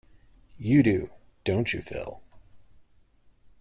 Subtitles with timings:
[0.57, 1.11] You do,
[1.43, 2.23] don't you, Phil?